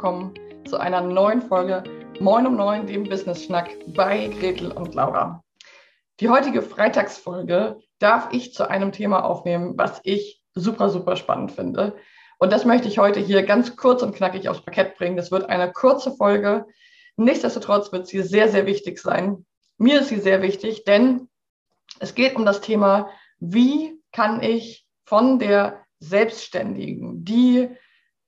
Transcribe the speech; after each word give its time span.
willkommen 0.00 0.32
zu 0.66 0.78
einer 0.78 1.02
neuen 1.02 1.42
Folge 1.42 1.84
Moin 2.20 2.46
um 2.46 2.56
Neun, 2.56 2.86
dem 2.86 3.04
Business 3.04 3.44
Schnack 3.44 3.68
bei 3.88 4.28
Gretel 4.28 4.72
und 4.72 4.94
Laura. 4.94 5.44
Die 6.20 6.30
heutige 6.30 6.62
Freitagsfolge 6.62 7.78
darf 7.98 8.32
ich 8.32 8.54
zu 8.54 8.70
einem 8.70 8.92
Thema 8.92 9.26
aufnehmen, 9.26 9.74
was 9.76 10.00
ich 10.04 10.40
super, 10.54 10.88
super 10.88 11.16
spannend 11.16 11.52
finde. 11.52 11.98
Und 12.38 12.50
das 12.50 12.64
möchte 12.64 12.88
ich 12.88 12.98
heute 12.98 13.20
hier 13.20 13.42
ganz 13.42 13.76
kurz 13.76 14.02
und 14.02 14.16
knackig 14.16 14.48
aufs 14.48 14.62
Parkett 14.62 14.96
bringen. 14.96 15.18
Das 15.18 15.30
wird 15.30 15.50
eine 15.50 15.70
kurze 15.70 16.12
Folge. 16.12 16.64
Nichtsdestotrotz 17.18 17.92
wird 17.92 18.06
sie 18.06 18.22
sehr, 18.22 18.48
sehr 18.48 18.64
wichtig 18.64 19.00
sein. 19.00 19.44
Mir 19.76 20.00
ist 20.00 20.08
sie 20.08 20.20
sehr 20.20 20.40
wichtig, 20.40 20.84
denn 20.84 21.28
es 21.98 22.14
geht 22.14 22.36
um 22.36 22.46
das 22.46 22.62
Thema, 22.62 23.10
wie 23.38 24.00
kann 24.12 24.42
ich 24.42 24.86
von 25.04 25.38
der 25.38 25.84
Selbstständigen, 25.98 27.22
die 27.22 27.76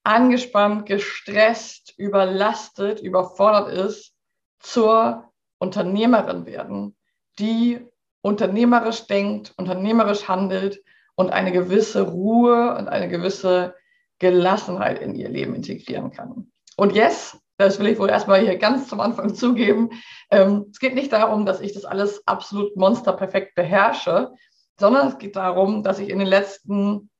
angespannt, 0.04 0.86
gestresst, 0.86 1.94
überlastet, 1.96 3.00
überfordert 3.00 3.68
ist, 3.72 4.14
zur 4.58 5.32
Unternehmerin 5.58 6.46
werden, 6.46 6.96
die 7.38 7.80
unternehmerisch 8.20 9.06
denkt, 9.06 9.52
unternehmerisch 9.56 10.28
handelt 10.28 10.82
und 11.14 11.30
eine 11.30 11.52
gewisse 11.52 12.02
Ruhe 12.02 12.76
und 12.76 12.88
eine 12.88 13.08
gewisse 13.08 13.74
Gelassenheit 14.18 15.00
in 15.00 15.14
ihr 15.14 15.28
Leben 15.28 15.54
integrieren 15.54 16.12
kann. 16.12 16.52
Und 16.76 16.94
yes, 16.94 17.38
das 17.58 17.78
will 17.78 17.88
ich 17.88 17.98
wohl 17.98 18.08
erstmal 18.08 18.40
hier 18.40 18.56
ganz 18.56 18.88
zum 18.88 19.00
Anfang 19.00 19.34
zugeben. 19.34 19.90
Ähm, 20.30 20.66
es 20.70 20.78
geht 20.78 20.94
nicht 20.94 21.12
darum, 21.12 21.46
dass 21.46 21.60
ich 21.60 21.72
das 21.72 21.84
alles 21.84 22.26
absolut 22.26 22.76
monsterperfekt 22.76 23.54
beherrsche, 23.54 24.32
sondern 24.78 25.08
es 25.08 25.18
geht 25.18 25.36
darum, 25.36 25.82
dass 25.82 25.98
ich 25.98 26.08
in 26.08 26.18
den 26.18 26.28
letzten 26.28 27.10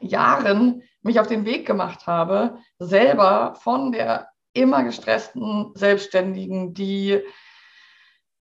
Jahren 0.00 0.82
mich 1.02 1.20
auf 1.20 1.26
den 1.26 1.44
Weg 1.44 1.66
gemacht 1.66 2.06
habe, 2.06 2.58
selber 2.78 3.54
von 3.60 3.92
der 3.92 4.28
immer 4.52 4.82
gestressten 4.82 5.72
Selbstständigen, 5.74 6.74
die 6.74 7.22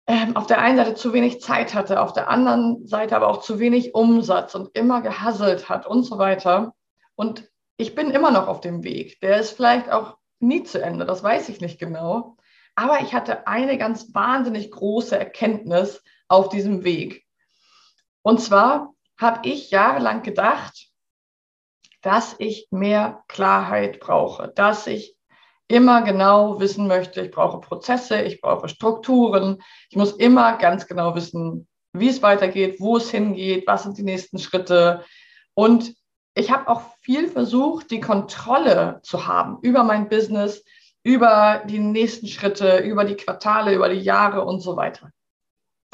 ähm, 0.07 0.35
auf 0.35 0.47
der 0.47 0.59
einen 0.59 0.77
Seite 0.77 0.95
zu 0.95 1.13
wenig 1.13 1.41
Zeit 1.41 1.75
hatte, 1.75 2.01
auf 2.01 2.13
der 2.13 2.29
anderen 2.29 2.87
Seite 2.87 3.15
aber 3.15 3.27
auch 3.27 3.41
zu 3.41 3.59
wenig 3.59 3.93
Umsatz 3.93 4.55
und 4.55 4.75
immer 4.75 5.01
gehasselt 5.01 5.69
hat 5.69 5.85
und 5.85 6.03
so 6.03 6.17
weiter. 6.17 6.73
Und 7.15 7.49
ich 7.77 7.95
bin 7.95 8.09
immer 8.11 8.31
noch 8.31 8.47
auf 8.47 8.61
dem 8.61 8.83
Weg. 8.83 9.19
Der 9.21 9.39
ist 9.39 9.51
vielleicht 9.51 9.91
auch 9.91 10.17
nie 10.39 10.63
zu 10.63 10.81
Ende, 10.81 11.05
das 11.05 11.21
weiß 11.21 11.49
ich 11.49 11.61
nicht 11.61 11.79
genau. 11.79 12.37
Aber 12.75 13.01
ich 13.01 13.13
hatte 13.13 13.45
eine 13.45 13.77
ganz 13.77 14.13
wahnsinnig 14.13 14.71
große 14.71 15.17
Erkenntnis 15.17 16.01
auf 16.27 16.49
diesem 16.49 16.83
Weg. 16.83 17.25
Und 18.21 18.41
zwar 18.41 18.93
habe 19.19 19.47
ich 19.47 19.69
jahrelang 19.69 20.23
gedacht, 20.23 20.88
dass 22.01 22.35
ich 22.39 22.67
mehr 22.71 23.23
Klarheit 23.27 23.99
brauche, 23.99 24.47
dass 24.49 24.87
ich 24.87 25.15
immer 25.67 26.01
genau 26.01 26.59
wissen 26.59 26.87
möchte, 26.87 27.21
ich 27.21 27.31
brauche 27.31 27.59
Prozesse, 27.59 28.21
ich 28.21 28.41
brauche 28.41 28.69
Strukturen, 28.69 29.61
ich 29.89 29.97
muss 29.97 30.13
immer 30.13 30.57
ganz 30.57 30.87
genau 30.87 31.15
wissen, 31.15 31.67
wie 31.93 32.09
es 32.09 32.21
weitergeht, 32.21 32.77
wo 32.79 32.97
es 32.97 33.11
hingeht, 33.11 33.67
was 33.67 33.83
sind 33.83 33.97
die 33.97 34.03
nächsten 34.03 34.39
Schritte. 34.39 35.03
Und 35.53 35.93
ich 36.35 36.51
habe 36.51 36.67
auch 36.67 36.81
viel 37.01 37.27
versucht, 37.27 37.91
die 37.91 37.99
Kontrolle 37.99 38.99
zu 39.03 39.27
haben 39.27 39.57
über 39.61 39.83
mein 39.83 40.09
Business, 40.09 40.63
über 41.03 41.63
die 41.65 41.79
nächsten 41.79 42.27
Schritte, 42.27 42.77
über 42.77 43.03
die 43.03 43.15
Quartale, 43.15 43.73
über 43.73 43.89
die 43.89 43.99
Jahre 43.99 44.43
und 44.45 44.61
so 44.61 44.75
weiter. 44.75 45.11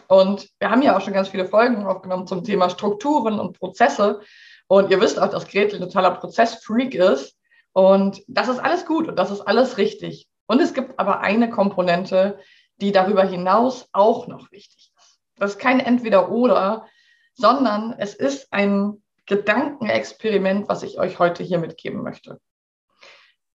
Und 0.07 0.49
wir 0.59 0.69
haben 0.69 0.81
ja 0.81 0.95
auch 0.95 1.01
schon 1.01 1.13
ganz 1.13 1.29
viele 1.29 1.45
Folgen 1.45 1.85
aufgenommen 1.85 2.27
zum 2.27 2.43
Thema 2.43 2.69
Strukturen 2.69 3.39
und 3.39 3.57
Prozesse. 3.57 4.21
Und 4.67 4.89
ihr 4.91 4.99
wisst 5.01 5.19
auch, 5.19 5.29
dass 5.29 5.47
Gretel 5.47 5.81
ein 5.81 5.87
totaler 5.87 6.11
Prozessfreak 6.11 6.95
ist. 6.95 7.37
Und 7.73 8.23
das 8.27 8.47
ist 8.47 8.59
alles 8.59 8.85
gut 8.85 9.07
und 9.07 9.17
das 9.17 9.31
ist 9.31 9.41
alles 9.41 9.77
richtig. 9.77 10.27
Und 10.47 10.61
es 10.61 10.73
gibt 10.73 10.97
aber 10.99 11.19
eine 11.21 11.49
Komponente, 11.49 12.39
die 12.77 12.91
darüber 12.91 13.23
hinaus 13.23 13.87
auch 13.91 14.27
noch 14.27 14.51
wichtig 14.51 14.91
ist. 14.97 15.19
Das 15.37 15.51
ist 15.51 15.59
kein 15.59 15.79
Entweder-Oder, 15.79 16.87
sondern 17.33 17.93
es 17.97 18.13
ist 18.13 18.51
ein 18.51 19.03
Gedankenexperiment, 19.25 20.69
was 20.69 20.83
ich 20.83 20.99
euch 20.99 21.19
heute 21.19 21.43
hier 21.43 21.57
mitgeben 21.57 22.03
möchte. 22.03 22.39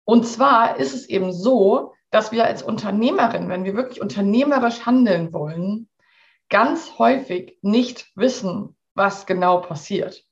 Und 0.04 0.26
zwar 0.26 0.78
ist 0.78 0.94
es 0.94 1.08
eben 1.08 1.32
so, 1.32 1.94
dass 2.10 2.32
wir 2.32 2.44
als 2.44 2.62
Unternehmerin, 2.62 3.48
wenn 3.48 3.64
wir 3.64 3.76
wirklich 3.76 4.00
unternehmerisch 4.00 4.84
handeln 4.84 5.32
wollen, 5.32 5.88
ganz 6.48 6.98
häufig 6.98 7.56
nicht 7.62 8.10
wissen, 8.16 8.76
was 8.94 9.26
genau 9.26 9.58
passiert. 9.60 10.24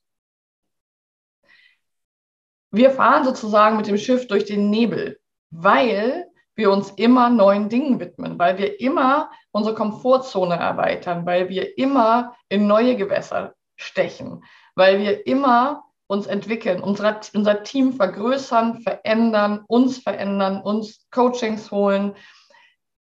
Wir 2.71 2.91
fahren 2.91 3.25
sozusagen 3.25 3.77
mit 3.77 3.87
dem 3.87 3.97
Schiff 3.97 4.27
durch 4.27 4.45
den 4.45 4.69
Nebel, 4.69 5.19
weil 5.49 6.27
wir 6.55 6.71
uns 6.71 6.91
immer 6.91 7.29
neuen 7.29 7.69
Dingen 7.69 7.99
widmen, 7.99 8.37
weil 8.37 8.57
wir 8.57 8.79
immer 8.79 9.31
unsere 9.51 9.73
Komfortzone 9.73 10.55
erweitern, 10.55 11.25
weil 11.25 11.49
wir 11.49 11.77
immer 11.77 12.35
in 12.49 12.67
neue 12.67 12.95
Gewässer 12.95 13.55
stechen, 13.75 14.43
weil 14.75 14.99
wir 14.99 15.25
immer 15.25 15.83
uns 16.07 16.27
entwickeln, 16.27 16.81
unser, 16.81 17.21
unser 17.33 17.63
Team 17.63 17.93
vergrößern, 17.93 18.81
verändern, 18.81 19.63
uns 19.67 19.99
verändern, 19.99 20.61
uns 20.61 21.07
Coachings 21.11 21.71
holen, 21.71 22.15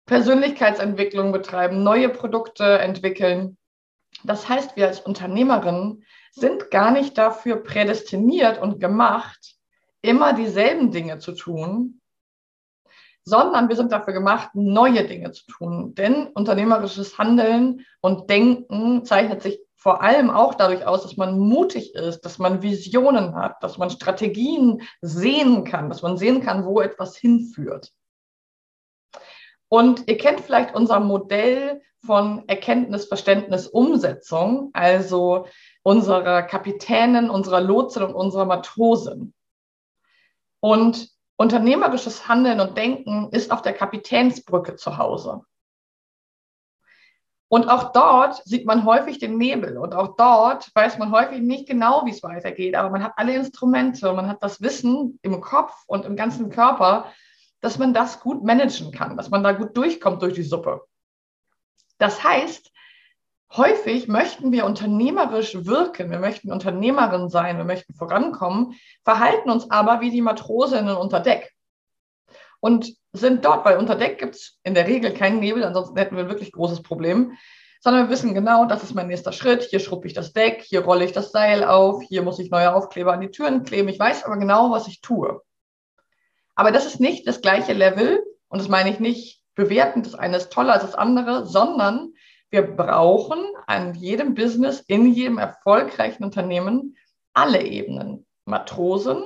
Persönlichkeitsentwicklung 0.06 1.32
betreiben, 1.32 1.82
neue 1.82 2.08
Produkte 2.08 2.78
entwickeln. 2.78 3.58
Das 4.24 4.48
heißt, 4.48 4.76
wir 4.76 4.86
als 4.86 5.00
Unternehmerinnen 5.00 6.04
sind 6.30 6.70
gar 6.70 6.90
nicht 6.90 7.18
dafür 7.18 7.56
prädestiniert 7.56 8.60
und 8.60 8.78
gemacht, 8.80 9.57
immer 10.02 10.32
dieselben 10.32 10.90
Dinge 10.90 11.18
zu 11.18 11.32
tun, 11.32 12.00
sondern 13.24 13.68
wir 13.68 13.76
sind 13.76 13.92
dafür 13.92 14.14
gemacht, 14.14 14.50
neue 14.54 15.06
Dinge 15.06 15.32
zu 15.32 15.44
tun. 15.46 15.94
Denn 15.94 16.28
unternehmerisches 16.28 17.18
Handeln 17.18 17.84
und 18.00 18.30
Denken 18.30 19.04
zeichnet 19.04 19.42
sich 19.42 19.60
vor 19.76 20.02
allem 20.02 20.30
auch 20.30 20.54
dadurch 20.54 20.84
aus, 20.86 21.02
dass 21.02 21.16
man 21.16 21.38
mutig 21.38 21.94
ist, 21.94 22.22
dass 22.22 22.38
man 22.38 22.62
Visionen 22.62 23.36
hat, 23.36 23.62
dass 23.62 23.78
man 23.78 23.90
Strategien 23.90 24.82
sehen 25.02 25.64
kann, 25.64 25.88
dass 25.88 26.02
man 26.02 26.16
sehen 26.16 26.42
kann, 26.42 26.64
wo 26.64 26.80
etwas 26.80 27.16
hinführt. 27.16 27.92
Und 29.68 30.08
ihr 30.08 30.16
kennt 30.16 30.40
vielleicht 30.40 30.74
unser 30.74 30.98
Modell 30.98 31.82
von 32.04 32.42
Erkenntnis, 32.48 33.04
Verständnis, 33.04 33.66
Umsetzung, 33.66 34.70
also 34.72 35.46
unserer 35.82 36.42
Kapitänin, 36.42 37.30
unserer 37.30 37.60
Lotsin 37.60 38.02
und 38.02 38.14
unserer 38.14 38.46
Matrosin. 38.46 39.34
Und 40.60 41.08
unternehmerisches 41.36 42.28
Handeln 42.28 42.60
und 42.60 42.76
Denken 42.76 43.28
ist 43.30 43.52
auf 43.52 43.62
der 43.62 43.72
Kapitänsbrücke 43.72 44.76
zu 44.76 44.98
Hause. 44.98 45.42
Und 47.50 47.68
auch 47.68 47.92
dort 47.92 48.42
sieht 48.44 48.66
man 48.66 48.84
häufig 48.84 49.18
den 49.18 49.38
Nebel 49.38 49.78
und 49.78 49.94
auch 49.94 50.16
dort 50.16 50.70
weiß 50.74 50.98
man 50.98 51.10
häufig 51.12 51.40
nicht 51.40 51.66
genau, 51.66 52.04
wie 52.04 52.10
es 52.10 52.22
weitergeht, 52.22 52.74
aber 52.74 52.90
man 52.90 53.02
hat 53.02 53.14
alle 53.16 53.34
Instrumente, 53.34 54.12
man 54.12 54.28
hat 54.28 54.42
das 54.42 54.60
Wissen 54.60 55.18
im 55.22 55.40
Kopf 55.40 55.72
und 55.86 56.04
im 56.04 56.14
ganzen 56.14 56.50
Körper, 56.50 57.10
dass 57.62 57.78
man 57.78 57.94
das 57.94 58.20
gut 58.20 58.44
managen 58.44 58.92
kann, 58.92 59.16
dass 59.16 59.30
man 59.30 59.42
da 59.42 59.52
gut 59.52 59.74
durchkommt 59.76 60.20
durch 60.20 60.34
die 60.34 60.42
Suppe. 60.42 60.82
Das 61.96 62.22
heißt, 62.22 62.70
häufig 63.56 64.08
möchten 64.08 64.52
wir 64.52 64.66
unternehmerisch 64.66 65.64
wirken, 65.64 66.10
wir 66.10 66.18
möchten 66.18 66.52
Unternehmerin 66.52 67.28
sein, 67.28 67.56
wir 67.56 67.64
möchten 67.64 67.94
vorankommen, 67.94 68.74
verhalten 69.04 69.50
uns 69.50 69.70
aber 69.70 70.00
wie 70.00 70.10
die 70.10 70.22
Matrosinnen 70.22 70.96
unter 70.96 71.20
Deck 71.20 71.52
und 72.60 72.94
sind 73.12 73.44
dort, 73.44 73.64
weil 73.64 73.78
unter 73.78 73.94
Deck 73.94 74.18
gibt 74.18 74.34
es 74.34 74.58
in 74.64 74.74
der 74.74 74.86
Regel 74.86 75.12
keinen 75.12 75.40
Nebel, 75.40 75.64
ansonsten 75.64 75.96
hätten 75.96 76.16
wir 76.16 76.24
ein 76.24 76.30
wirklich 76.30 76.52
großes 76.52 76.82
Problem, 76.82 77.36
sondern 77.80 78.04
wir 78.04 78.10
wissen 78.10 78.34
genau, 78.34 78.66
das 78.66 78.82
ist 78.82 78.94
mein 78.94 79.06
nächster 79.06 79.32
Schritt, 79.32 79.62
hier 79.62 79.80
schruppe 79.80 80.08
ich 80.08 80.12
das 80.12 80.32
Deck, 80.32 80.62
hier 80.62 80.84
rolle 80.84 81.04
ich 81.04 81.12
das 81.12 81.32
Seil 81.32 81.64
auf, 81.64 82.02
hier 82.02 82.22
muss 82.22 82.38
ich 82.38 82.50
neue 82.50 82.74
Aufkleber 82.74 83.12
an 83.12 83.20
die 83.20 83.30
Türen 83.30 83.62
kleben, 83.62 83.88
ich 83.88 83.98
weiß 83.98 84.24
aber 84.24 84.36
genau, 84.36 84.70
was 84.70 84.88
ich 84.88 85.00
tue. 85.00 85.40
Aber 86.54 86.72
das 86.72 86.86
ist 86.86 87.00
nicht 87.00 87.26
das 87.26 87.40
gleiche 87.40 87.72
Level 87.72 88.20
und 88.48 88.60
das 88.60 88.68
meine 88.68 88.90
ich 88.90 88.98
nicht 88.98 89.44
bewertend, 89.54 90.06
das 90.06 90.14
eine 90.14 90.36
ist 90.36 90.52
toller 90.52 90.74
als 90.74 90.82
das 90.82 90.96
andere, 90.96 91.46
sondern 91.46 92.12
wir 92.50 92.62
brauchen 92.62 93.44
an 93.66 93.94
jedem 93.94 94.34
Business, 94.34 94.80
in 94.80 95.12
jedem 95.12 95.38
erfolgreichen 95.38 96.24
Unternehmen 96.24 96.96
alle 97.34 97.62
Ebenen. 97.62 98.26
Matrosen, 98.44 99.22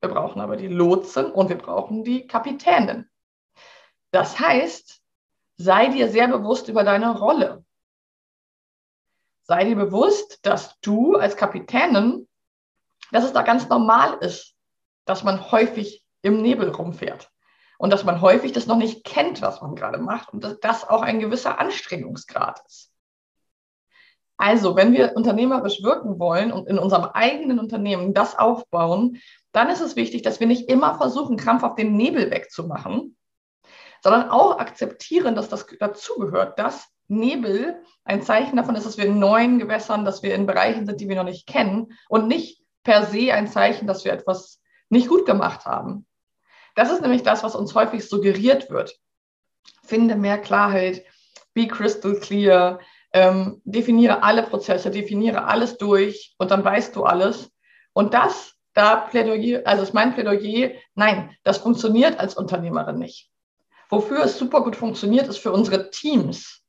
wir 0.00 0.08
brauchen 0.08 0.40
aber 0.40 0.56
die 0.56 0.68
Lotsen 0.68 1.30
und 1.30 1.48
wir 1.48 1.58
brauchen 1.58 2.02
die 2.04 2.26
Kapitänin. 2.26 3.08
Das 4.10 4.38
heißt, 4.38 5.00
sei 5.56 5.88
dir 5.88 6.08
sehr 6.08 6.28
bewusst 6.28 6.68
über 6.68 6.82
deine 6.82 7.16
Rolle. 7.18 7.64
Sei 9.42 9.64
dir 9.64 9.76
bewusst, 9.76 10.44
dass 10.44 10.78
du 10.80 11.16
als 11.16 11.36
Kapitänin, 11.36 12.28
dass 13.12 13.24
es 13.24 13.32
da 13.32 13.42
ganz 13.42 13.68
normal 13.68 14.18
ist, 14.18 14.54
dass 15.04 15.22
man 15.22 15.52
häufig 15.52 16.04
im 16.22 16.42
Nebel 16.42 16.70
rumfährt. 16.70 17.30
Und 17.78 17.92
dass 17.92 18.04
man 18.04 18.20
häufig 18.20 18.52
das 18.52 18.66
noch 18.66 18.76
nicht 18.76 19.04
kennt, 19.04 19.42
was 19.42 19.60
man 19.60 19.74
gerade 19.74 19.98
macht 19.98 20.32
und 20.32 20.44
dass 20.44 20.60
das 20.60 20.88
auch 20.88 21.02
ein 21.02 21.20
gewisser 21.20 21.58
Anstrengungsgrad 21.58 22.62
ist. 22.66 22.92
Also, 24.36 24.74
wenn 24.74 24.92
wir 24.92 25.16
unternehmerisch 25.16 25.82
wirken 25.82 26.18
wollen 26.18 26.52
und 26.52 26.68
in 26.68 26.78
unserem 26.78 27.04
eigenen 27.04 27.60
Unternehmen 27.60 28.14
das 28.14 28.36
aufbauen, 28.36 29.20
dann 29.52 29.70
ist 29.70 29.80
es 29.80 29.94
wichtig, 29.94 30.22
dass 30.22 30.40
wir 30.40 30.48
nicht 30.48 30.68
immer 30.68 30.96
versuchen, 30.96 31.36
krampfhaft 31.36 31.78
den 31.78 31.96
Nebel 31.96 32.30
wegzumachen, 32.30 33.16
sondern 34.02 34.28
auch 34.30 34.58
akzeptieren, 34.58 35.36
dass 35.36 35.48
das 35.48 35.66
dazugehört, 35.78 36.58
dass 36.58 36.88
Nebel 37.06 37.82
ein 38.04 38.22
Zeichen 38.22 38.56
davon 38.56 38.74
ist, 38.74 38.86
dass 38.86 38.98
wir 38.98 39.06
in 39.06 39.18
neuen 39.18 39.58
Gewässern, 39.58 40.04
dass 40.04 40.22
wir 40.22 40.34
in 40.34 40.46
Bereichen 40.46 40.86
sind, 40.86 41.00
die 41.00 41.08
wir 41.08 41.16
noch 41.16 41.24
nicht 41.24 41.46
kennen 41.46 41.92
und 42.08 42.26
nicht 42.26 42.62
per 42.82 43.06
se 43.06 43.32
ein 43.32 43.46
Zeichen, 43.46 43.86
dass 43.86 44.04
wir 44.04 44.12
etwas 44.12 44.60
nicht 44.88 45.08
gut 45.08 45.26
gemacht 45.26 45.64
haben. 45.64 46.06
Das 46.74 46.90
ist 46.90 47.02
nämlich 47.02 47.22
das, 47.22 47.42
was 47.42 47.54
uns 47.54 47.74
häufig 47.74 48.08
suggeriert 48.08 48.70
wird. 48.70 48.98
Finde 49.82 50.16
mehr 50.16 50.38
Klarheit, 50.38 51.04
be 51.54 51.68
crystal 51.68 52.14
clear, 52.16 52.80
ähm, 53.12 53.62
definiere 53.64 54.22
alle 54.22 54.42
Prozesse, 54.42 54.90
definiere 54.90 55.44
alles 55.44 55.78
durch 55.78 56.34
und 56.38 56.50
dann 56.50 56.64
weißt 56.64 56.96
du 56.96 57.04
alles. 57.04 57.50
Und 57.92 58.12
das, 58.12 58.54
da 58.74 58.96
Plädoyer, 58.96 59.62
also 59.64 59.84
ist 59.84 59.94
mein 59.94 60.14
Plädoyer, 60.14 60.72
nein, 60.94 61.36
das 61.44 61.58
funktioniert 61.58 62.18
als 62.18 62.34
Unternehmerin 62.34 62.98
nicht. 62.98 63.30
Wofür 63.88 64.24
es 64.24 64.36
super 64.36 64.62
gut 64.62 64.74
funktioniert, 64.74 65.28
ist 65.28 65.38
für 65.38 65.52
unsere 65.52 65.90
Teams. 65.90 66.62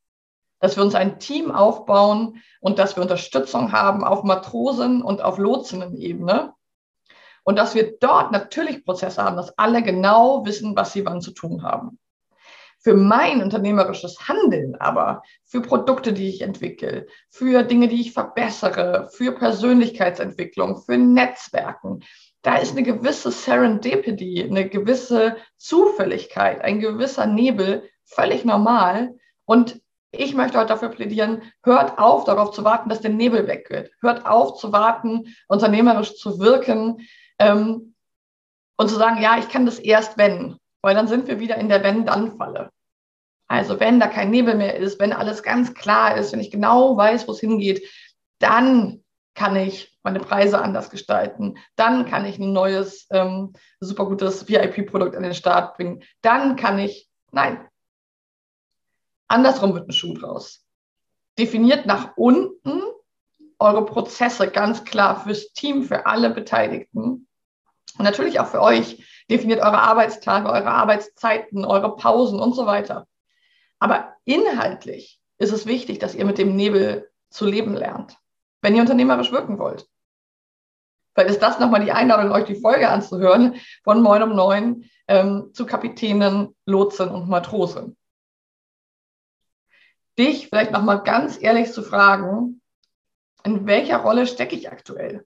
Dass 0.60 0.78
wir 0.78 0.84
uns 0.84 0.94
ein 0.94 1.20
Team 1.20 1.52
aufbauen 1.52 2.42
und 2.62 2.78
dass 2.78 2.96
wir 2.96 3.02
Unterstützung 3.02 3.72
haben 3.72 4.04
auf 4.04 4.24
Matrosen- 4.24 5.02
und 5.02 5.22
auf 5.22 5.40
Lotsinnen-Ebene. 5.40 6.54
Und 7.46 7.58
dass 7.58 7.76
wir 7.76 7.98
dort 8.00 8.32
natürlich 8.32 8.84
Prozesse 8.84 9.24
haben, 9.24 9.38
dass 9.38 9.58
alle 9.58 9.84
genau 9.84 10.46
wissen, 10.46 10.76
was 10.76 10.94
sie 10.94 11.06
wann 11.06 11.22
zu 11.22 11.32
tun 11.32 11.62
haben. 11.62 12.00
Für 12.80 12.96
mein 12.96 13.42
unternehmerisches 13.42 14.28
Handeln 14.28 14.76
aber, 14.76 15.22
für 15.44 15.62
Produkte, 15.62 16.12
die 16.12 16.28
ich 16.28 16.42
entwickle, 16.42 17.08
für 17.30 17.64
Dinge, 17.64 17.88
die 17.88 18.02
ich 18.02 18.14
verbessere, 18.14 19.10
für 19.14 19.32
Persönlichkeitsentwicklung, 19.32 20.82
für 20.82 20.98
Netzwerken, 20.98 22.04
da 22.42 22.58
ist 22.58 22.72
eine 22.72 22.84
gewisse 22.84 23.32
Serendipity, 23.32 24.44
eine 24.44 24.68
gewisse 24.68 25.38
Zufälligkeit, 25.58 26.62
ein 26.62 26.80
gewisser 26.80 27.28
Nebel 27.28 27.90
völlig 28.06 28.44
normal. 28.44 29.16
Und 29.46 29.82
ich 30.12 30.34
möchte 30.34 30.58
heute 30.58 30.70
dafür 30.70 30.90
plädieren, 30.90 31.42
hört 31.64 31.98
auf, 31.98 32.24
darauf 32.24 32.52
zu 32.52 32.64
warten, 32.64 32.90
dass 32.90 33.02
der 33.02 33.12
Nebel 33.12 33.48
weggeht. 33.48 33.92
Hört 34.00 34.26
auf 34.26 34.58
zu 34.58 34.72
warten, 34.72 35.36
unternehmerisch 35.48 36.16
zu 36.18 36.40
wirken 36.40 37.00
ähm, 37.40 37.96
und 38.78 38.90
zu 38.90 38.96
sagen, 38.96 39.22
ja, 39.22 39.38
ich 39.38 39.50
kann 39.50 39.66
das 39.66 39.80
erst, 39.80 40.18
wenn. 40.18 40.58
Weil 40.82 40.96
dann 40.96 41.08
sind 41.08 41.28
wir 41.28 41.40
wieder 41.40 41.56
in 41.58 41.70
der 41.70 41.84
Wenn-Dann-Falle. 41.84 42.70
Also 43.48 43.80
wenn 43.80 44.00
da 44.00 44.08
kein 44.08 44.32
Nebel 44.32 44.56
mehr 44.56 44.76
ist, 44.76 45.00
wenn 45.00 45.14
alles 45.14 45.44
ganz 45.44 45.74
klar 45.74 46.18
ist, 46.18 46.32
wenn 46.32 46.40
ich 46.40 46.52
genau 46.52 46.98
weiß, 46.98 47.28
wo 47.28 47.32
es 47.32 47.40
hingeht, 47.40 47.88
dann 48.40 49.04
kann 49.36 49.56
ich 49.56 49.98
meine 50.04 50.20
Preise 50.20 50.62
anders 50.62 50.90
gestalten. 50.90 51.58
Dann 51.76 52.06
kann 52.06 52.26
ich 52.26 52.40
ein 52.40 52.54
neues, 52.54 53.08
ähm, 53.12 53.54
super 53.80 54.06
gutes 54.06 54.48
VIP-Produkt 54.48 55.16
an 55.16 55.24
den 55.24 55.34
Start 55.34 55.76
bringen. 55.76 56.04
Dann 56.22 56.56
kann 56.56 56.80
ich, 56.80 57.10
nein, 57.32 57.68
andersrum 59.28 59.74
wird 59.74 59.88
ein 59.88 59.94
Schuh 59.94 60.14
draus. 60.14 60.66
Definiert 61.38 61.86
nach 61.86 62.16
unten 62.16 62.82
eure 63.60 63.86
Prozesse 63.86 64.50
ganz 64.50 64.84
klar 64.84 65.24
fürs 65.24 65.54
Team, 65.54 65.84
für 65.84 66.06
alle 66.06 66.30
Beteiligten. 66.30 67.28
Und 67.98 68.04
natürlich 68.04 68.40
auch 68.40 68.48
für 68.48 68.62
euch. 68.62 69.04
Definiert 69.30 69.62
eure 69.62 69.82
Arbeitstage, 69.82 70.50
eure 70.50 70.70
Arbeitszeiten, 70.70 71.66
eure 71.66 71.96
Pausen 71.96 72.40
und 72.40 72.54
so 72.54 72.66
weiter. 72.66 73.08
Aber 73.80 74.14
inhaltlich 74.24 75.20
ist 75.38 75.52
es 75.52 75.66
wichtig, 75.66 76.00
dass 76.00 76.16
ihr 76.16 76.26
mit 76.26 76.38
dem 76.38 76.56
Nebel 76.56 77.10
zu 77.30 77.46
leben 77.46 77.74
lernt, 77.74 78.18
wenn 78.62 78.76
ihr 78.76 78.82
unternehmerisch 78.82 79.32
wirken 79.32 79.58
wollt. 79.58 79.88
Vielleicht 81.14 81.32
ist 81.32 81.42
das 81.42 81.60
nochmal 81.60 81.84
die 81.84 81.92
Einladung, 81.92 82.32
euch 82.32 82.46
die 82.46 82.60
Folge 82.60 82.90
anzuhören 82.90 83.56
von 83.84 84.02
Moin 84.02 84.22
um 84.22 84.36
Neun 84.36 84.90
ähm, 85.08 85.52
zu 85.54 85.66
Kapitänen, 85.66 86.56
Lotsen 86.66 87.10
und 87.10 87.30
Matrosen. 87.30 87.98
Dich 90.18 90.50
vielleicht 90.50 90.72
nochmal 90.72 91.04
ganz 91.04 91.42
ehrlich 91.42 91.72
zu 91.72 91.84
fragen, 91.84 92.62
in 93.46 93.66
welcher 93.68 93.98
Rolle 93.98 94.28
stecke 94.28 94.56
ich 94.56 94.72
aktuell? 94.72 95.26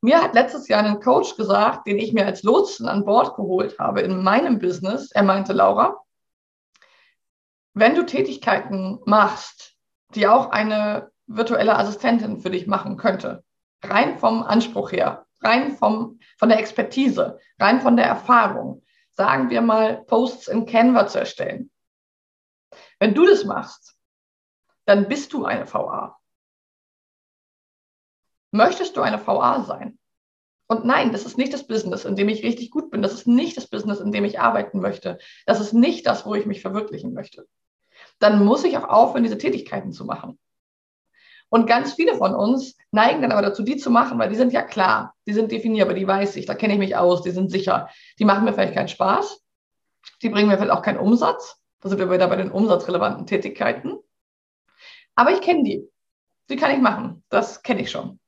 Mir 0.00 0.20
hat 0.20 0.34
letztes 0.34 0.66
Jahr 0.66 0.82
ein 0.82 1.00
Coach 1.00 1.36
gesagt, 1.36 1.86
den 1.86 1.98
ich 1.98 2.12
mir 2.12 2.26
als 2.26 2.42
Lotsen 2.42 2.88
an 2.88 3.04
Bord 3.04 3.36
geholt 3.36 3.78
habe 3.78 4.00
in 4.00 4.22
meinem 4.22 4.58
Business. 4.58 5.12
Er 5.12 5.22
meinte, 5.22 5.52
Laura, 5.52 5.96
wenn 7.72 7.94
du 7.94 8.04
Tätigkeiten 8.04 8.98
machst, 9.06 9.76
die 10.14 10.26
auch 10.26 10.50
eine 10.50 11.12
virtuelle 11.28 11.78
Assistentin 11.78 12.40
für 12.40 12.50
dich 12.50 12.66
machen 12.66 12.96
könnte, 12.96 13.44
rein 13.84 14.18
vom 14.18 14.42
Anspruch 14.42 14.90
her, 14.90 15.24
rein 15.40 15.76
vom, 15.76 16.18
von 16.36 16.48
der 16.48 16.58
Expertise, 16.58 17.38
rein 17.60 17.80
von 17.80 17.96
der 17.96 18.06
Erfahrung, 18.06 18.82
sagen 19.12 19.50
wir 19.50 19.60
mal, 19.60 20.04
Posts 20.06 20.48
in 20.48 20.66
Canva 20.66 21.06
zu 21.06 21.20
erstellen. 21.20 21.70
Wenn 22.98 23.14
du 23.14 23.24
das 23.24 23.44
machst, 23.44 23.96
dann 24.84 25.06
bist 25.08 25.32
du 25.32 25.44
eine 25.44 25.72
VA. 25.72 26.18
Möchtest 28.52 28.96
du 28.96 29.00
eine 29.00 29.26
VA 29.26 29.64
sein? 29.64 29.98
Und 30.68 30.84
nein, 30.84 31.12
das 31.12 31.26
ist 31.26 31.36
nicht 31.36 31.52
das 31.52 31.66
Business, 31.66 32.04
in 32.04 32.16
dem 32.16 32.28
ich 32.28 32.44
richtig 32.44 32.70
gut 32.70 32.90
bin. 32.90 33.02
Das 33.02 33.12
ist 33.12 33.26
nicht 33.26 33.56
das 33.56 33.66
Business, 33.66 33.98
in 33.98 34.12
dem 34.12 34.24
ich 34.24 34.38
arbeiten 34.40 34.80
möchte. 34.80 35.18
Das 35.44 35.60
ist 35.60 35.72
nicht 35.72 36.06
das, 36.06 36.24
wo 36.24 36.34
ich 36.34 36.46
mich 36.46 36.62
verwirklichen 36.62 37.12
möchte 37.12 37.46
dann 38.22 38.44
muss 38.44 38.64
ich 38.64 38.76
auch 38.78 38.88
aufhören, 38.88 39.24
diese 39.24 39.38
Tätigkeiten 39.38 39.92
zu 39.92 40.04
machen. 40.04 40.38
Und 41.48 41.66
ganz 41.66 41.92
viele 41.94 42.16
von 42.16 42.34
uns 42.34 42.76
neigen 42.92 43.20
dann 43.20 43.32
aber 43.32 43.42
dazu, 43.42 43.62
die 43.62 43.76
zu 43.76 43.90
machen, 43.90 44.18
weil 44.18 44.30
die 44.30 44.36
sind 44.36 44.52
ja 44.52 44.62
klar, 44.62 45.14
die 45.26 45.34
sind 45.34 45.52
definierbar, 45.52 45.94
die 45.94 46.06
weiß 46.06 46.36
ich, 46.36 46.46
da 46.46 46.54
kenne 46.54 46.74
ich 46.74 46.78
mich 46.78 46.96
aus, 46.96 47.22
die 47.22 47.30
sind 47.30 47.50
sicher. 47.50 47.90
Die 48.18 48.24
machen 48.24 48.44
mir 48.44 48.54
vielleicht 48.54 48.74
keinen 48.74 48.88
Spaß, 48.88 49.42
die 50.22 50.30
bringen 50.30 50.48
mir 50.48 50.56
vielleicht 50.56 50.72
auch 50.72 50.82
keinen 50.82 50.98
Umsatz. 50.98 51.58
Da 51.80 51.88
sind 51.88 51.98
wir 51.98 52.10
wieder 52.10 52.28
bei 52.28 52.36
den 52.36 52.50
umsatzrelevanten 52.50 53.26
Tätigkeiten. 53.26 53.98
Aber 55.14 55.32
ich 55.32 55.40
kenne 55.40 55.64
die. 55.64 55.88
Die 56.48 56.56
kann 56.56 56.70
ich 56.70 56.80
machen. 56.80 57.24
Das 57.28 57.62
kenne 57.62 57.82
ich 57.82 57.90
schon. 57.90 58.18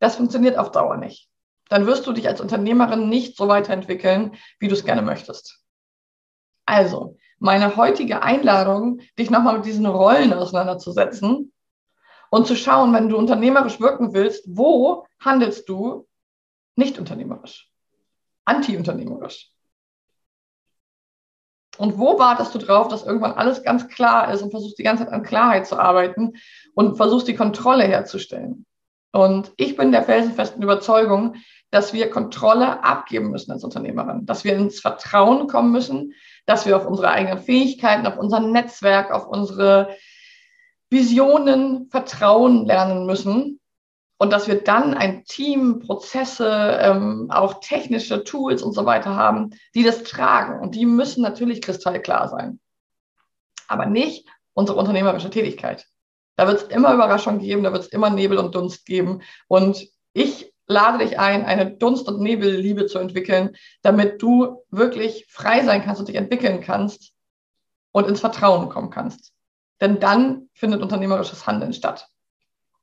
Das 0.00 0.16
funktioniert 0.16 0.58
auf 0.58 0.72
Dauer 0.72 0.96
nicht. 0.96 1.28
Dann 1.68 1.86
wirst 1.86 2.06
du 2.06 2.12
dich 2.12 2.26
als 2.26 2.40
Unternehmerin 2.40 3.08
nicht 3.08 3.36
so 3.36 3.46
weiterentwickeln, 3.46 4.34
wie 4.58 4.66
du 4.66 4.74
es 4.74 4.84
gerne 4.84 5.02
möchtest. 5.02 5.62
Also, 6.66 7.16
meine 7.38 7.76
heutige 7.76 8.22
Einladung, 8.22 9.00
dich 9.18 9.30
nochmal 9.30 9.56
mit 9.56 9.66
diesen 9.66 9.86
Rollen 9.86 10.32
auseinanderzusetzen 10.32 11.52
und 12.30 12.46
zu 12.46 12.56
schauen, 12.56 12.92
wenn 12.92 13.08
du 13.08 13.16
unternehmerisch 13.16 13.80
wirken 13.80 14.12
willst, 14.14 14.44
wo 14.48 15.06
handelst 15.20 15.68
du 15.68 16.08
nicht 16.76 16.98
unternehmerisch, 16.98 17.70
anti-unternehmerisch? 18.44 19.52
Und 21.78 21.98
wo 21.98 22.18
wartest 22.18 22.54
du 22.54 22.58
drauf, 22.58 22.88
dass 22.88 23.06
irgendwann 23.06 23.32
alles 23.32 23.62
ganz 23.62 23.88
klar 23.88 24.32
ist 24.32 24.42
und 24.42 24.50
versuchst 24.50 24.78
die 24.78 24.82
ganze 24.82 25.04
Zeit 25.04 25.12
an 25.12 25.22
Klarheit 25.22 25.66
zu 25.66 25.78
arbeiten 25.78 26.34
und 26.74 26.96
versuchst 26.96 27.26
die 27.26 27.36
Kontrolle 27.36 27.84
herzustellen? 27.84 28.66
Und 29.12 29.52
ich 29.56 29.76
bin 29.76 29.92
der 29.92 30.04
felsenfesten 30.04 30.62
Überzeugung, 30.62 31.36
dass 31.70 31.92
wir 31.92 32.10
Kontrolle 32.10 32.82
abgeben 32.84 33.30
müssen 33.30 33.52
als 33.52 33.64
Unternehmerin, 33.64 34.26
dass 34.26 34.44
wir 34.44 34.54
ins 34.54 34.80
Vertrauen 34.80 35.46
kommen 35.46 35.72
müssen, 35.72 36.14
dass 36.46 36.66
wir 36.66 36.76
auf 36.76 36.86
unsere 36.86 37.10
eigenen 37.10 37.38
Fähigkeiten, 37.38 38.06
auf 38.06 38.18
unser 38.18 38.40
Netzwerk, 38.40 39.12
auf 39.12 39.26
unsere 39.26 39.96
Visionen 40.90 41.88
vertrauen 41.88 42.66
lernen 42.66 43.06
müssen 43.06 43.60
und 44.18 44.32
dass 44.32 44.48
wir 44.48 44.62
dann 44.62 44.94
ein 44.94 45.24
Team, 45.24 45.78
Prozesse, 45.78 46.78
ähm, 46.82 47.30
auch 47.30 47.60
technische 47.60 48.22
Tools 48.24 48.62
und 48.62 48.72
so 48.72 48.84
weiter 48.84 49.16
haben, 49.16 49.50
die 49.74 49.82
das 49.82 50.02
tragen. 50.02 50.60
Und 50.60 50.74
die 50.74 50.84
müssen 50.84 51.22
natürlich 51.22 51.62
kristallklar 51.62 52.28
sein. 52.28 52.60
Aber 53.66 53.86
nicht 53.86 54.28
unsere 54.52 54.78
unternehmerische 54.78 55.30
Tätigkeit. 55.30 55.86
Da 56.40 56.46
wird 56.46 56.62
es 56.62 56.68
immer 56.68 56.94
Überraschungen 56.94 57.38
geben, 57.38 57.64
da 57.64 57.72
wird 57.74 57.82
es 57.82 57.88
immer 57.88 58.08
Nebel 58.08 58.38
und 58.38 58.54
Dunst 58.54 58.86
geben. 58.86 59.20
Und 59.46 59.86
ich 60.14 60.54
lade 60.66 61.04
dich 61.04 61.18
ein, 61.18 61.44
eine 61.44 61.70
Dunst- 61.70 62.08
und 62.08 62.22
Nebelliebe 62.22 62.86
zu 62.86 62.98
entwickeln, 62.98 63.54
damit 63.82 64.22
du 64.22 64.64
wirklich 64.70 65.26
frei 65.28 65.62
sein 65.66 65.84
kannst 65.84 66.00
und 66.00 66.08
dich 66.08 66.16
entwickeln 66.16 66.62
kannst 66.62 67.12
und 67.92 68.08
ins 68.08 68.20
Vertrauen 68.20 68.70
kommen 68.70 68.88
kannst. 68.88 69.34
Denn 69.82 70.00
dann 70.00 70.48
findet 70.54 70.80
unternehmerisches 70.80 71.46
Handeln 71.46 71.74
statt. 71.74 72.08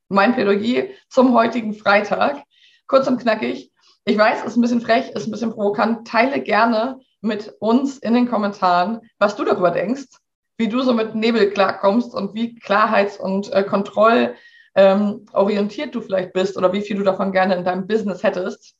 Mein 0.07 0.35
Plädoyer 0.35 0.89
zum 1.09 1.33
heutigen 1.33 1.73
Freitag, 1.73 2.43
kurz 2.85 3.07
und 3.07 3.19
knackig. 3.19 3.71
Ich 4.05 4.19
weiß, 4.19 4.41
es 4.41 4.51
ist 4.51 4.57
ein 4.57 4.61
bisschen 4.61 4.81
frech, 4.81 5.09
ist 5.15 5.25
ein 5.25 5.31
bisschen 5.31 5.53
provokant. 5.53 6.07
Teile 6.07 6.41
gerne 6.43 6.99
mit 7.21 7.55
uns 7.59 7.97
in 7.97 8.13
den 8.13 8.29
Kommentaren, 8.29 8.99
was 9.17 9.35
du 9.35 9.43
darüber 9.43 9.71
denkst, 9.71 10.09
wie 10.57 10.67
du 10.67 10.81
so 10.81 10.93
mit 10.93 11.15
Nebel 11.15 11.51
klarkommst 11.51 12.13
und 12.13 12.33
wie 12.33 12.55
Klarheits- 12.59 13.19
und 13.19 13.51
äh, 13.53 13.63
Kontroll- 13.63 14.35
ähm, 14.77 15.25
orientiert 15.33 15.95
du 15.95 16.01
vielleicht 16.01 16.33
bist 16.33 16.55
oder 16.55 16.71
wie 16.71 16.81
viel 16.81 16.97
du 16.97 17.03
davon 17.03 17.31
gerne 17.31 17.55
in 17.55 17.65
deinem 17.65 17.87
Business 17.87 18.21
hättest. 18.21 18.75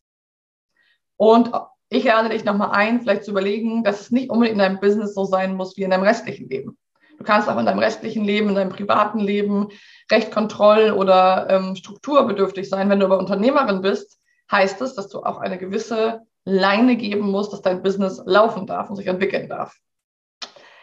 Und 1.18 1.52
ich 1.90 2.04
lade 2.04 2.30
dich 2.30 2.46
nochmal 2.46 2.70
ein, 2.72 3.02
vielleicht 3.02 3.24
zu 3.24 3.32
überlegen, 3.32 3.84
dass 3.84 4.02
es 4.02 4.12
nicht 4.12 4.30
unbedingt 4.30 4.54
in 4.54 4.60
deinem 4.60 4.80
Business 4.80 5.16
so 5.16 5.26
sein 5.26 5.56
muss 5.56 5.76
wie 5.76 5.84
in 5.84 5.90
deinem 5.90 6.04
restlichen 6.04 6.48
Leben. 6.50 6.78
Du 7.18 7.24
kannst 7.24 7.50
auch 7.50 7.58
in 7.58 7.66
deinem 7.66 7.80
restlichen 7.80 8.24
Leben, 8.24 8.50
in 8.50 8.56
deinem 8.56 8.70
privaten 8.70 9.20
Leben 9.20 9.70
recht 10.12 10.32
kontroll- 10.32 10.92
oder 10.92 11.48
ähm, 11.50 11.76
strukturbedürftig 11.76 12.70
sein. 12.70 12.90
Wenn 12.92 13.00
du 13.00 13.06
aber 13.08 13.18
Unternehmerin 13.18 13.82
bist, 13.82 14.20
heißt 14.52 14.80
es, 14.82 14.94
dass 14.94 15.10
du 15.10 15.24
auch 15.24 15.40
eine 15.40 15.58
gewisse 15.58 16.22
Leine 16.46 16.96
geben 16.96 17.32
musst, 17.32 17.54
dass 17.54 17.64
dein 17.64 17.82
Business 17.82 18.22
laufen 18.26 18.68
darf 18.68 18.92
und 18.92 18.98
sich 18.98 19.08
entwickeln 19.08 19.50
darf. 19.50 19.76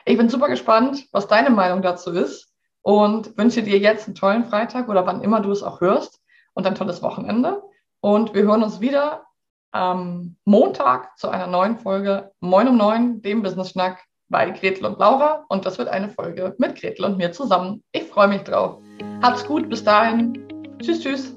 Ich 0.05 0.19
bin 0.19 0.29
super 0.29 0.49
gespannt, 0.49 1.07
was 1.13 1.29
deine 1.29 1.51
Meinung 1.51 1.81
dazu 1.81 2.11
ist 2.11 2.53
und 2.83 3.37
wünsche 3.39 3.63
dir 3.63 3.79
jetzt 3.79 4.07
einen 4.07 4.15
tollen 4.15 4.45
Freitag 4.45 4.89
oder 4.89 5.07
wann 5.07 5.23
immer 5.23 5.41
du 5.41 5.51
es 5.51 5.63
auch 5.63 5.81
hörst 5.81 6.21
und 6.53 6.67
ein 6.67 6.75
tolles 6.75 7.03
Wochenende. 7.03 7.63
Und 8.01 8.35
wir 8.35 8.43
hören 8.43 8.63
uns 8.63 8.81
wieder 8.81 9.25
am 9.73 10.37
Montag 10.45 11.19
zu 11.19 11.31
einer 11.31 11.47
neuen 11.47 11.79
Folge 11.79 12.31
Moin 12.41 12.69
um 12.69 12.77
Neun, 12.77 13.23
dem 13.23 13.43
Business 13.43 13.71
Schnack 13.71 14.05
bei 14.29 14.51
Gretel 14.51 14.85
und 14.85 14.99
Laura. 14.99 15.47
Und 15.49 15.65
das 15.65 15.79
wird 15.79 15.89
eine 15.89 16.11
Folge 16.11 16.55
mit 16.59 16.79
Gretel 16.79 17.07
und 17.07 17.17
mir 17.17 17.33
zusammen. 17.33 17.83
Ich 17.93 18.05
freue 18.05 18.29
mich 18.29 18.43
drauf. 18.43 18.79
Hab's 19.23 19.47
gut, 19.47 19.71
bis 19.71 19.83
dahin. 19.83 20.47
Tschüss, 20.81 21.01
tschüss. 21.01 21.35